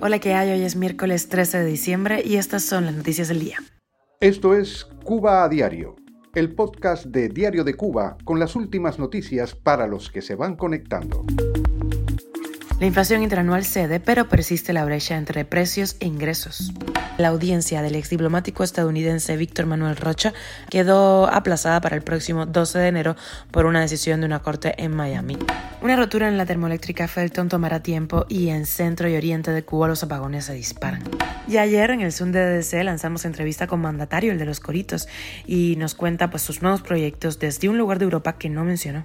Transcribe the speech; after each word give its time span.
Hola, 0.00 0.20
¿qué 0.20 0.34
hay? 0.34 0.50
Hoy 0.50 0.62
es 0.62 0.76
miércoles 0.76 1.28
13 1.28 1.58
de 1.58 1.64
diciembre 1.64 2.22
y 2.24 2.36
estas 2.36 2.62
son 2.62 2.86
las 2.86 2.94
noticias 2.94 3.28
del 3.28 3.40
día. 3.40 3.58
Esto 4.20 4.54
es 4.54 4.84
Cuba 5.04 5.44
a 5.44 5.48
Diario, 5.48 5.96
el 6.34 6.54
podcast 6.54 7.06
de 7.06 7.28
Diario 7.28 7.64
de 7.64 7.74
Cuba 7.74 8.16
con 8.24 8.38
las 8.38 8.54
últimas 8.54 8.98
noticias 8.98 9.54
para 9.56 9.88
los 9.88 10.10
que 10.10 10.22
se 10.22 10.36
van 10.36 10.54
conectando. 10.54 11.24
La 12.80 12.86
inflación 12.86 13.24
interanual 13.24 13.64
cede, 13.64 13.98
pero 13.98 14.28
persiste 14.28 14.72
la 14.72 14.84
brecha 14.84 15.16
entre 15.16 15.44
precios 15.44 15.96
e 15.98 16.06
ingresos. 16.06 16.72
La 17.16 17.26
audiencia 17.26 17.82
del 17.82 17.96
ex 17.96 18.08
diplomático 18.08 18.62
estadounidense 18.62 19.36
Víctor 19.36 19.66
Manuel 19.66 19.96
Rocha 19.96 20.32
quedó 20.70 21.26
aplazada 21.26 21.80
para 21.80 21.96
el 21.96 22.02
próximo 22.02 22.46
12 22.46 22.78
de 22.78 22.86
enero 22.86 23.16
por 23.50 23.66
una 23.66 23.80
decisión 23.80 24.20
de 24.20 24.26
una 24.26 24.38
corte 24.38 24.80
en 24.80 24.94
Miami. 24.94 25.36
Una 25.82 25.96
rotura 25.96 26.28
en 26.28 26.38
la 26.38 26.46
termoeléctrica 26.46 27.08
Felton 27.08 27.48
tomará 27.48 27.82
tiempo 27.82 28.26
y 28.28 28.50
en 28.50 28.64
centro 28.64 29.08
y 29.08 29.16
oriente 29.16 29.50
de 29.50 29.64
Cuba 29.64 29.88
los 29.88 30.04
apagones 30.04 30.44
se 30.44 30.54
disparan. 30.54 31.02
Y 31.48 31.56
ayer 31.56 31.90
en 31.90 32.02
el 32.02 32.12
Zoom 32.12 32.30
de 32.30 32.60
DDC 32.60 32.84
lanzamos 32.84 33.24
entrevista 33.24 33.66
con 33.66 33.80
mandatario, 33.80 34.30
el 34.30 34.38
de 34.38 34.44
los 34.44 34.60
Coritos, 34.60 35.08
y 35.48 35.74
nos 35.78 35.96
cuenta 35.96 36.30
pues 36.30 36.44
sus 36.44 36.62
nuevos 36.62 36.82
proyectos 36.82 37.40
desde 37.40 37.68
un 37.68 37.76
lugar 37.76 37.98
de 37.98 38.04
Europa 38.04 38.38
que 38.38 38.48
no 38.48 38.62
mencionó. 38.62 39.04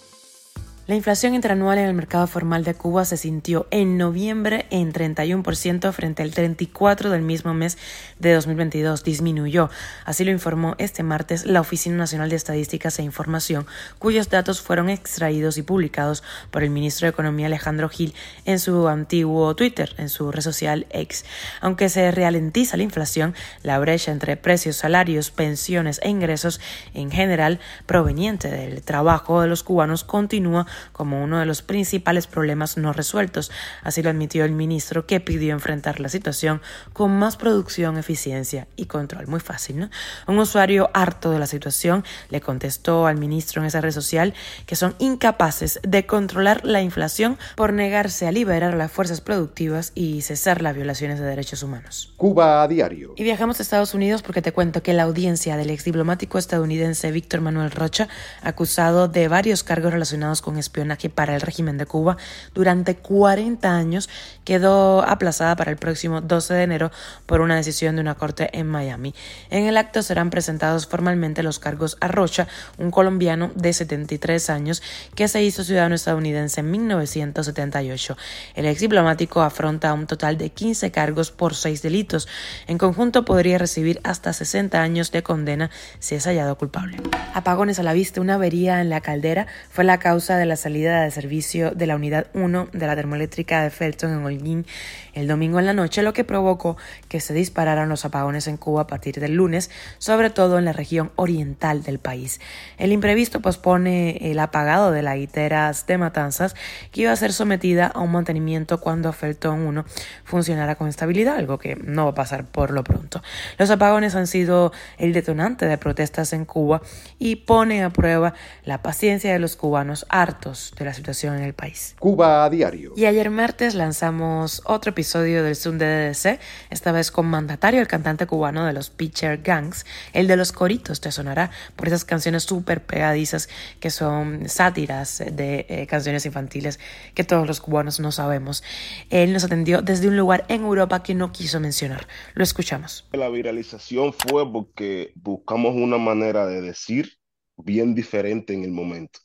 La 0.91 0.97
inflación 0.97 1.35
interanual 1.35 1.77
en 1.77 1.85
el 1.85 1.93
mercado 1.93 2.27
formal 2.27 2.65
de 2.65 2.73
Cuba 2.73 3.05
se 3.05 3.15
sintió 3.15 3.65
en 3.71 3.97
noviembre 3.97 4.65
en 4.71 4.91
31% 4.91 5.89
frente 5.93 6.21
al 6.21 6.33
34% 6.33 7.09
del 7.09 7.21
mismo 7.21 7.53
mes 7.53 7.77
de 8.19 8.33
2022. 8.33 9.05
Disminuyó. 9.05 9.69
Así 10.03 10.25
lo 10.25 10.31
informó 10.31 10.75
este 10.79 11.01
martes 11.01 11.45
la 11.45 11.61
Oficina 11.61 11.95
Nacional 11.95 12.29
de 12.29 12.35
Estadísticas 12.35 12.99
e 12.99 13.03
Información, 13.03 13.67
cuyos 13.99 14.29
datos 14.29 14.59
fueron 14.59 14.89
extraídos 14.89 15.57
y 15.57 15.61
publicados 15.61 16.23
por 16.49 16.61
el 16.61 16.71
ministro 16.71 17.05
de 17.05 17.11
Economía 17.11 17.45
Alejandro 17.45 17.87
Gil 17.87 18.13
en 18.43 18.59
su 18.59 18.89
antiguo 18.89 19.55
Twitter, 19.55 19.95
en 19.97 20.09
su 20.09 20.29
red 20.29 20.41
social 20.41 20.87
X. 20.89 21.23
Aunque 21.61 21.87
se 21.87 22.11
ralentiza 22.11 22.75
la 22.75 22.83
inflación, 22.83 23.33
la 23.63 23.79
brecha 23.79 24.11
entre 24.11 24.35
precios, 24.35 24.75
salarios, 24.75 25.31
pensiones 25.31 26.01
e 26.03 26.09
ingresos 26.09 26.59
en 26.93 27.11
general 27.11 27.61
proveniente 27.85 28.51
del 28.51 28.81
trabajo 28.81 29.41
de 29.41 29.47
los 29.47 29.63
cubanos 29.63 30.03
continúa 30.03 30.67
como 30.91 31.23
uno 31.23 31.39
de 31.39 31.45
los 31.45 31.61
principales 31.61 32.27
problemas 32.27 32.77
no 32.77 32.93
resueltos. 32.93 33.51
Así 33.83 34.01
lo 34.01 34.09
admitió 34.09 34.45
el 34.45 34.51
ministro 34.51 35.05
que 35.05 35.19
pidió 35.19 35.53
enfrentar 35.53 35.99
la 35.99 36.09
situación 36.09 36.61
con 36.93 37.17
más 37.17 37.37
producción, 37.37 37.97
eficiencia 37.97 38.67
y 38.75 38.85
control. 38.85 39.27
Muy 39.27 39.39
fácil, 39.39 39.79
¿no? 39.79 39.89
Un 40.27 40.39
usuario 40.39 40.89
harto 40.93 41.31
de 41.31 41.39
la 41.39 41.47
situación 41.47 42.03
le 42.29 42.41
contestó 42.41 43.07
al 43.07 43.17
ministro 43.17 43.61
en 43.61 43.67
esa 43.67 43.81
red 43.81 43.91
social 43.91 44.33
que 44.65 44.75
son 44.75 44.95
incapaces 44.99 45.79
de 45.83 46.05
controlar 46.05 46.65
la 46.65 46.81
inflación 46.81 47.37
por 47.55 47.73
negarse 47.73 48.27
a 48.27 48.31
liberar 48.31 48.73
a 48.73 48.75
las 48.75 48.91
fuerzas 48.91 49.21
productivas 49.21 49.91
y 49.95 50.21
cesar 50.21 50.61
las 50.61 50.75
violaciones 50.75 51.19
de 51.19 51.25
derechos 51.25 51.63
humanos. 51.63 52.13
Cuba 52.17 52.63
a 52.63 52.67
diario. 52.67 53.13
Y 53.15 53.23
viajamos 53.23 53.59
a 53.59 53.63
Estados 53.63 53.93
Unidos 53.93 54.21
porque 54.21 54.41
te 54.41 54.51
cuento 54.51 54.83
que 54.83 54.93
la 54.93 55.03
audiencia 55.03 55.57
del 55.57 55.69
ex 55.69 55.83
diplomático 55.83 56.37
estadounidense 56.37 57.11
Víctor 57.11 57.41
Manuel 57.41 57.71
Rocha, 57.71 58.07
acusado 58.41 59.07
de 59.07 59.27
varios 59.27 59.63
cargos 59.63 59.93
relacionados 59.93 60.41
con 60.41 60.57
espionaje 60.57 60.70
para 61.13 61.35
el 61.35 61.41
régimen 61.41 61.77
de 61.77 61.85
Cuba 61.85 62.17
durante 62.53 62.95
40 62.95 63.75
años 63.75 64.09
quedó 64.43 65.01
aplazada 65.01 65.55
para 65.55 65.71
el 65.71 65.77
próximo 65.77 66.21
12 66.21 66.53
de 66.53 66.63
enero 66.63 66.91
por 67.25 67.41
una 67.41 67.55
decisión 67.55 67.95
de 67.95 68.01
una 68.01 68.15
corte 68.15 68.49
en 68.57 68.67
Miami. 68.67 69.13
En 69.49 69.65
el 69.65 69.77
acto 69.77 70.01
serán 70.01 70.29
presentados 70.29 70.87
formalmente 70.87 71.43
los 71.43 71.59
cargos 71.59 71.97
a 72.01 72.07
Rocha, 72.07 72.47
un 72.77 72.91
colombiano 72.91 73.51
de 73.55 73.73
73 73.73 74.49
años 74.49 74.81
que 75.15 75.27
se 75.27 75.43
hizo 75.43 75.63
ciudadano 75.63 75.95
estadounidense 75.95 76.61
en 76.61 76.71
1978. 76.71 78.17
El 78.55 78.65
ex 78.65 78.79
diplomático 78.79 79.41
afronta 79.41 79.93
un 79.93 80.07
total 80.07 80.37
de 80.37 80.49
15 80.49 80.91
cargos 80.91 81.31
por 81.31 81.55
seis 81.55 81.81
delitos. 81.81 82.27
En 82.67 82.77
conjunto 82.77 83.25
podría 83.25 83.57
recibir 83.57 83.99
hasta 84.03 84.33
60 84.33 84.81
años 84.81 85.11
de 85.11 85.23
condena 85.23 85.69
si 85.99 86.15
es 86.15 86.25
hallado 86.25 86.57
culpable. 86.57 86.97
Apagones 87.33 87.79
a 87.79 87.83
la 87.83 87.93
vista, 87.93 88.21
una 88.21 88.35
avería 88.35 88.81
en 88.81 88.89
la 88.89 89.01
caldera 89.01 89.47
fue 89.69 89.83
la 89.83 89.99
causa 89.99 90.37
de 90.37 90.45
la 90.45 90.50
salida 90.55 91.01
de 91.01 91.11
servicio 91.11 91.71
de 91.71 91.87
la 91.87 91.95
unidad 91.95 92.27
1 92.33 92.69
de 92.71 92.87
la 92.87 92.95
termoeléctrica 92.95 93.63
de 93.63 93.69
Felton 93.69 94.11
en 94.11 94.25
Holguín 94.25 94.65
el 95.13 95.27
domingo 95.27 95.59
en 95.59 95.65
la 95.65 95.73
noche, 95.73 96.03
lo 96.03 96.13
que 96.13 96.23
provocó 96.23 96.77
que 97.09 97.19
se 97.19 97.33
dispararan 97.33 97.89
los 97.89 98.05
apagones 98.05 98.47
en 98.47 98.57
Cuba 98.57 98.83
a 98.83 98.87
partir 98.87 99.19
del 99.19 99.35
lunes, 99.35 99.69
sobre 99.97 100.29
todo 100.29 100.57
en 100.57 100.65
la 100.65 100.73
región 100.73 101.11
oriental 101.15 101.83
del 101.83 101.99
país. 101.99 102.39
El 102.77 102.91
imprevisto 102.91 103.41
pospone 103.41 104.31
el 104.31 104.39
apagado 104.39 104.91
de 104.91 105.01
la 105.01 105.15
Guiteras 105.15 105.85
de 105.87 105.97
Matanzas, 105.97 106.55
que 106.91 107.01
iba 107.01 107.11
a 107.11 107.15
ser 107.15 107.33
sometida 107.33 107.87
a 107.87 107.99
un 107.99 108.11
mantenimiento 108.11 108.79
cuando 108.79 109.11
Felton 109.11 109.59
1 109.59 109.85
funcionara 110.23 110.75
con 110.75 110.87
estabilidad, 110.87 111.35
algo 111.35 111.57
que 111.57 111.75
no 111.75 112.05
va 112.05 112.11
a 112.11 112.15
pasar 112.15 112.45
por 112.45 112.71
lo 112.71 112.83
pronto. 112.83 113.21
Los 113.57 113.69
apagones 113.69 114.15
han 114.15 114.27
sido 114.27 114.71
el 114.97 115.13
detonante 115.13 115.65
de 115.65 115.77
protestas 115.77 116.33
en 116.33 116.45
Cuba 116.45 116.81
y 117.19 117.37
pone 117.37 117.83
a 117.83 117.89
prueba 117.89 118.33
la 118.63 118.81
paciencia 118.81 119.33
de 119.33 119.39
los 119.39 119.55
cubanos 119.55 120.05
de 120.41 120.85
la 120.85 120.93
situación 120.93 121.35
en 121.35 121.43
el 121.43 121.53
país. 121.53 121.95
Cuba 121.99 122.43
a 122.43 122.49
diario. 122.49 122.93
Y 122.95 123.05
ayer 123.05 123.29
martes 123.29 123.75
lanzamos 123.75 124.61
otro 124.65 124.89
episodio 124.89 125.43
del 125.43 125.55
Zoom 125.55 125.77
de 125.77 126.09
DDC, 126.09 126.39
esta 126.71 126.91
vez 126.91 127.11
con 127.11 127.27
mandatario, 127.27 127.79
el 127.79 127.87
cantante 127.87 128.25
cubano 128.25 128.65
de 128.65 128.73
los 128.73 128.89
Pitcher 128.89 129.41
Gangs, 129.43 129.85
el 130.13 130.27
de 130.27 130.35
los 130.35 130.51
coritos, 130.51 130.99
te 130.99 131.11
sonará 131.11 131.51
por 131.75 131.87
esas 131.87 132.05
canciones 132.05 132.43
súper 132.43 132.83
pegadizas 132.83 133.49
que 133.79 133.91
son 133.91 134.49
sátiras 134.49 135.23
de 135.31 135.67
eh, 135.69 135.87
canciones 135.87 136.25
infantiles 136.25 136.79
que 137.13 137.23
todos 137.23 137.45
los 137.45 137.61
cubanos 137.61 137.99
no 137.99 138.11
sabemos. 138.11 138.63
Él 139.11 139.33
nos 139.33 139.43
atendió 139.43 139.81
desde 139.83 140.07
un 140.07 140.17
lugar 140.17 140.45
en 140.47 140.61
Europa 140.61 141.03
que 141.03 141.13
no 141.13 141.31
quiso 141.31 141.59
mencionar. 141.59 142.07
Lo 142.33 142.43
escuchamos. 142.43 143.07
La 143.11 143.29
viralización 143.29 144.11
fue 144.13 144.51
porque 144.51 145.11
buscamos 145.15 145.75
una 145.75 145.99
manera 145.99 146.47
de 146.47 146.61
decir 146.61 147.21
bien 147.57 147.93
diferente 147.93 148.53
en 148.53 148.63
el 148.63 148.71
momento. 148.71 149.19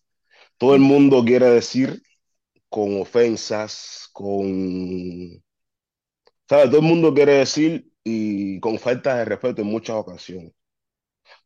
Todo 0.59 0.75
el 0.75 0.81
mundo 0.81 1.25
quiere 1.25 1.47
decir 1.51 2.03
con 2.71 3.01
ofensas, 3.01 4.09
con... 4.13 5.43
¿Sabes? 6.49 6.67
Todo 6.67 6.79
el 6.81 6.87
mundo 6.87 7.15
quiere 7.15 7.33
decir 7.35 7.91
y 8.05 8.61
con 8.61 8.79
falta 8.79 9.17
de 9.17 9.25
respeto 9.25 9.63
en 9.63 9.69
muchas 9.69 9.97
ocasiones. 9.97 10.53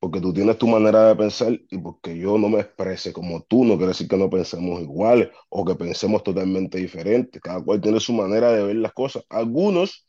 Porque 0.01 0.21
tú 0.21 0.33
tienes 0.35 0.59
tu 0.59 0.69
manera 0.69 1.09
de 1.09 1.17
pensar 1.17 1.53
y 1.71 1.79
porque 1.79 2.19
yo 2.19 2.39
no 2.39 2.49
me 2.49 2.61
exprese 2.61 3.13
como 3.13 3.43
tú, 3.45 3.65
no 3.65 3.77
quiere 3.77 3.89
decir 3.89 4.09
que 4.09 4.17
no 4.17 4.31
pensemos 4.31 4.81
iguales 4.83 5.31
o 5.51 5.65
que 5.65 5.75
pensemos 5.77 6.23
totalmente 6.25 6.79
diferentes. 6.79 7.41
Cada 7.43 7.63
cual 7.65 7.81
tiene 7.81 8.01
su 8.01 8.13
manera 8.13 8.53
de 8.53 8.65
ver 8.65 8.77
las 8.77 8.93
cosas. 8.93 9.25
Algunos 9.31 10.07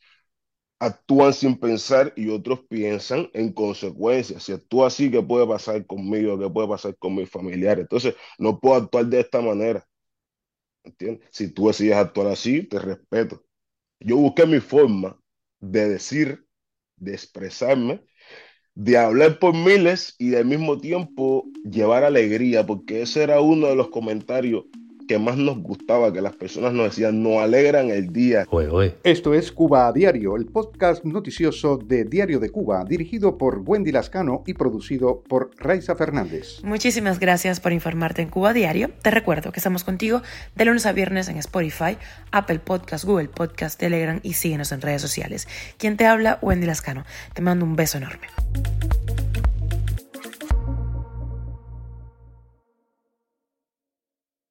actúan 0.82 1.32
sin 1.32 1.56
pensar 1.56 2.12
y 2.16 2.28
otros 2.28 2.60
piensan 2.68 3.30
en 3.34 3.52
consecuencias. 3.52 4.42
Si 4.42 4.52
actúa 4.52 4.88
así, 4.88 5.12
¿qué 5.12 5.22
puede 5.22 5.46
pasar 5.46 5.86
conmigo? 5.86 6.36
¿Qué 6.36 6.50
puede 6.50 6.66
pasar 6.66 6.96
con 6.98 7.14
mis 7.14 7.30
familiares? 7.30 7.82
Entonces, 7.82 8.16
no 8.36 8.58
puedo 8.58 8.74
actuar 8.74 9.06
de 9.06 9.20
esta 9.20 9.40
manera. 9.40 9.86
¿Entiendes? 10.82 11.28
Si 11.30 11.52
tú 11.52 11.68
decides 11.68 11.94
actuar 11.96 12.26
así, 12.26 12.64
te 12.64 12.80
respeto. 12.80 13.44
Yo 14.00 14.16
busqué 14.16 14.44
mi 14.44 14.58
forma 14.58 15.16
de 15.60 15.88
decir, 15.88 16.44
de 16.96 17.12
expresarme, 17.12 18.04
de 18.74 18.98
hablar 18.98 19.38
por 19.38 19.54
miles 19.54 20.16
y 20.18 20.34
al 20.34 20.46
mismo 20.46 20.78
tiempo 20.78 21.46
llevar 21.64 22.02
alegría, 22.02 22.66
porque 22.66 23.02
ese 23.02 23.22
era 23.22 23.40
uno 23.40 23.68
de 23.68 23.76
los 23.76 23.88
comentarios 23.90 24.64
que 25.06 25.18
más 25.18 25.36
nos 25.36 25.58
gustaba, 25.58 26.12
que 26.12 26.20
las 26.20 26.36
personas 26.36 26.72
nos 26.72 26.86
decían, 26.86 27.22
no 27.22 27.40
alegran 27.40 27.90
el 27.90 28.12
día. 28.12 28.46
Esto 29.04 29.34
es 29.34 29.52
Cuba 29.52 29.88
a 29.88 29.92
Diario, 29.92 30.36
el 30.36 30.46
podcast 30.46 31.04
noticioso 31.04 31.76
de 31.76 32.04
Diario 32.04 32.40
de 32.40 32.50
Cuba, 32.50 32.84
dirigido 32.84 33.38
por 33.38 33.62
Wendy 33.64 33.92
Lascano 33.92 34.42
y 34.46 34.54
producido 34.54 35.22
por 35.22 35.50
Raiza 35.56 35.94
Fernández. 35.96 36.62
Muchísimas 36.64 37.18
gracias 37.18 37.60
por 37.60 37.72
informarte 37.72 38.22
en 38.22 38.28
Cuba 38.28 38.52
Diario. 38.52 38.90
Te 39.02 39.10
recuerdo 39.10 39.52
que 39.52 39.60
estamos 39.60 39.84
contigo 39.84 40.22
de 40.54 40.64
lunes 40.64 40.86
a 40.86 40.92
viernes 40.92 41.28
en 41.28 41.36
Spotify, 41.38 41.96
Apple 42.30 42.60
Podcast, 42.60 43.04
Google 43.04 43.28
Podcast, 43.28 43.78
Telegram 43.78 44.20
y 44.22 44.34
síguenos 44.34 44.72
en 44.72 44.80
redes 44.80 45.02
sociales. 45.02 45.48
Quien 45.78 45.96
te 45.96 46.06
habla, 46.06 46.38
Wendy 46.42 46.66
Lascano. 46.66 47.04
Te 47.34 47.42
mando 47.42 47.64
un 47.64 47.76
beso 47.76 47.98
enorme. 47.98 48.41